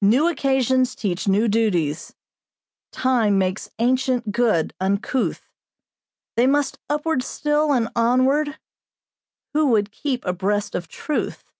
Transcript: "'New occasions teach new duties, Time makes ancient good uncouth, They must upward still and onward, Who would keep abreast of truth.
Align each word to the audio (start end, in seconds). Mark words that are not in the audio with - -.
"'New 0.00 0.28
occasions 0.28 0.94
teach 0.94 1.26
new 1.26 1.48
duties, 1.48 2.14
Time 2.92 3.36
makes 3.36 3.68
ancient 3.80 4.30
good 4.30 4.72
uncouth, 4.78 5.50
They 6.36 6.46
must 6.46 6.78
upward 6.88 7.24
still 7.24 7.72
and 7.72 7.88
onward, 7.96 8.60
Who 9.54 9.66
would 9.70 9.90
keep 9.90 10.24
abreast 10.24 10.76
of 10.76 10.86
truth. 10.86 11.50